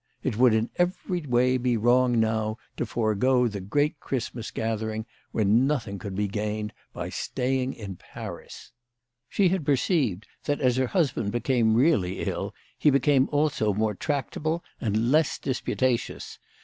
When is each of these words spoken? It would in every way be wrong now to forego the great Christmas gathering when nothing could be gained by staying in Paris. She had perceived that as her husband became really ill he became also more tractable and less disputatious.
It 0.23 0.35
would 0.35 0.55
in 0.55 0.71
every 0.77 1.21
way 1.21 1.57
be 1.57 1.77
wrong 1.77 2.19
now 2.19 2.57
to 2.77 2.87
forego 2.87 3.47
the 3.47 3.59
great 3.61 3.99
Christmas 3.99 4.49
gathering 4.49 5.05
when 5.31 5.67
nothing 5.67 5.99
could 5.99 6.15
be 6.15 6.27
gained 6.27 6.73
by 6.91 7.09
staying 7.09 7.73
in 7.75 7.97
Paris. 7.97 8.71
She 9.29 9.49
had 9.49 9.63
perceived 9.63 10.25
that 10.45 10.59
as 10.59 10.75
her 10.77 10.87
husband 10.87 11.31
became 11.31 11.75
really 11.75 12.21
ill 12.23 12.55
he 12.79 12.89
became 12.89 13.29
also 13.31 13.75
more 13.75 13.93
tractable 13.93 14.63
and 14.79 15.11
less 15.11 15.37
disputatious. 15.37 16.39